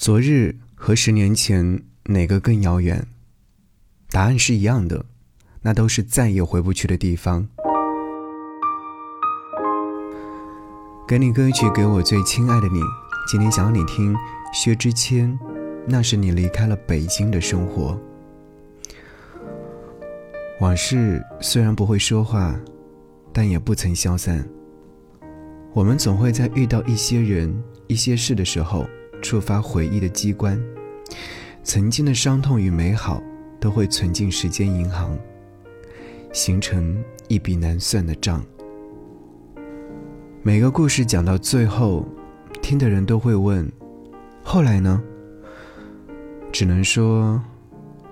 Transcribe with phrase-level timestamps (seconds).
[0.00, 3.06] 昨日和十年前哪个更遥远？
[4.08, 5.04] 答案是一样的，
[5.60, 7.46] 那都是再也回不去的地方。
[11.06, 12.80] 给你歌曲，给我最亲爱的你。
[13.30, 14.16] 今天想要你听
[14.54, 15.38] 薛之谦，
[15.86, 18.00] 那是你离开了北京的生活。
[20.60, 22.58] 往事虽然不会说话，
[23.34, 24.42] 但也不曾消散。
[25.74, 27.54] 我们总会在遇到一些人、
[27.86, 28.88] 一些事的时候。
[29.20, 30.60] 触发回忆的机关，
[31.62, 33.22] 曾经的伤痛与美好
[33.58, 35.18] 都会存进时间银行，
[36.32, 38.44] 形成一笔难算的账。
[40.42, 42.06] 每个故事讲到最后，
[42.62, 43.70] 听的人都会问：
[44.42, 45.02] 后来呢？
[46.52, 47.40] 只能说，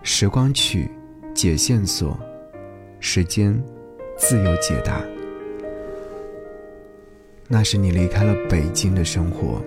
[0.02, 0.90] 时光曲
[1.34, 2.16] 解线索，
[3.00, 3.60] 时间
[4.16, 5.02] 自有解答。
[7.48, 9.60] 那是你离开了北京的生活。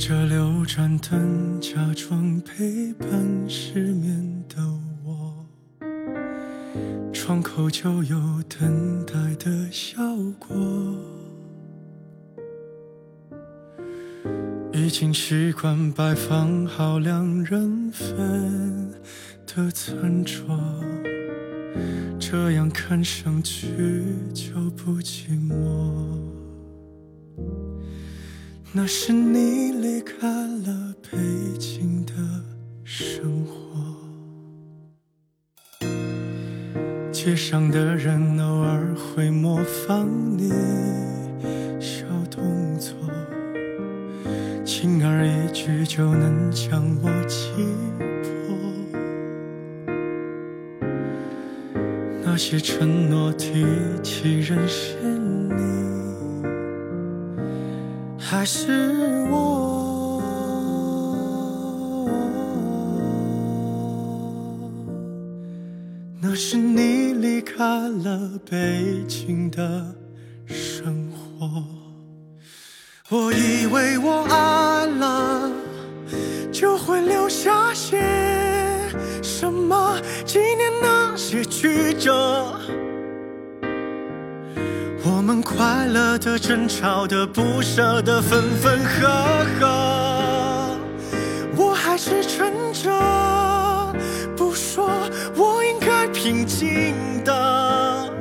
[0.00, 3.06] 着留盏灯，假装陪伴
[3.46, 4.56] 失眠的
[5.04, 5.46] 我。
[7.12, 10.00] 窗口就有等待的效
[10.38, 10.56] 果。
[14.72, 18.90] 已经习惯摆放好两人份
[19.46, 20.58] 的餐桌，
[22.18, 23.66] 这样看上去
[24.32, 25.60] 就不寂寞。
[28.72, 31.18] 那是你离开了北
[31.58, 32.12] 京的
[32.84, 33.52] 生活，
[37.10, 40.52] 街上的人偶尔会模仿你
[41.80, 42.94] 小动作，
[44.64, 47.50] 轻而易举就能将我击
[48.22, 48.56] 破。
[52.24, 53.66] 那些承诺提
[54.00, 54.94] 起人是
[58.30, 60.22] 还是我，
[66.22, 69.84] 那是你离开了北京的
[70.46, 71.64] 生活。
[73.08, 75.50] 我以为我爱了，
[76.52, 78.00] 就会留下些
[79.24, 82.54] 什么纪念那些曲折。
[85.30, 89.06] 我们快乐的、争吵的、不舍的、分分合
[89.60, 90.76] 合，
[91.56, 92.90] 我还是撑着
[94.36, 94.90] 不说，
[95.36, 98.12] 我应该平静的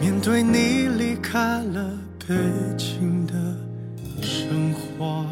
[0.00, 1.38] 面对你离开
[1.74, 1.90] 了
[2.26, 2.34] 北
[2.78, 3.34] 京的
[4.22, 5.26] 生活。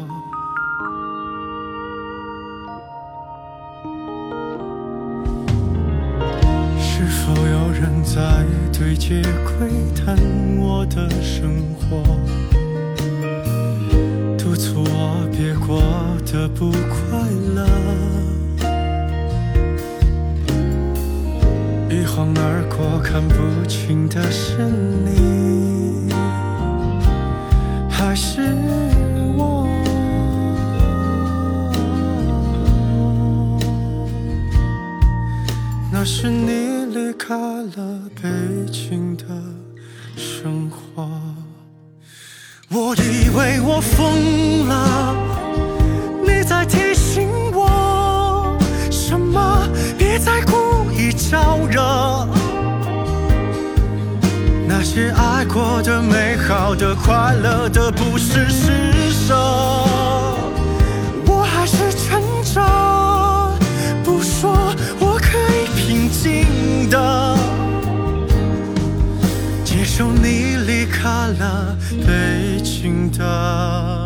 [6.79, 8.43] 是否有人在
[8.73, 10.17] 对街窥探
[10.57, 12.01] 我的生活，
[14.35, 15.79] 督促我别过
[16.25, 17.67] 得不快乐？
[21.87, 23.35] 一晃而过，看不
[23.67, 24.57] 清的是
[25.05, 26.11] 你，
[27.87, 28.41] 还是
[29.37, 29.67] 我。
[35.91, 36.03] 那？
[36.03, 38.27] 是你离开了北
[38.71, 39.23] 京的
[40.15, 41.07] 生活，
[42.69, 45.15] 我以为我疯了，
[46.25, 48.57] 你在提醒我
[48.89, 49.69] 什么？
[49.95, 52.27] 别再故意招惹，
[54.67, 59.35] 那些爱过的、美好的、快乐的，不是施舍，
[71.39, 71.75] 那
[72.05, 73.96] 悲情的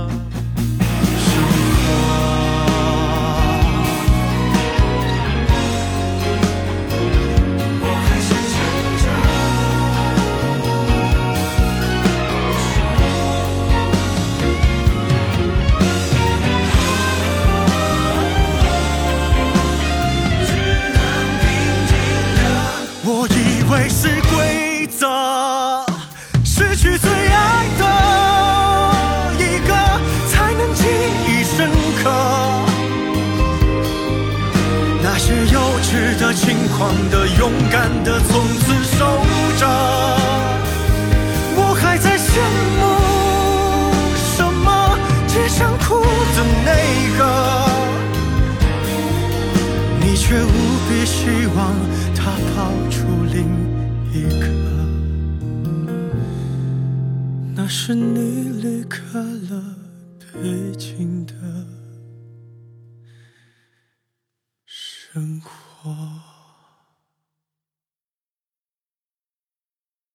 [36.81, 39.05] 狂的、勇敢的，从此守
[39.59, 39.67] 着。
[41.55, 42.41] 我还在羡
[42.79, 42.81] 慕
[44.17, 44.97] 什么？
[45.27, 46.69] 只想哭的那
[47.19, 47.21] 个，
[49.99, 50.47] 你却无
[50.89, 51.59] 比希望
[52.15, 52.57] 他抱
[52.89, 53.45] 出另
[54.11, 54.43] 一个。
[57.55, 59.53] 那是你离开了
[60.33, 60.39] 北
[60.79, 61.10] 京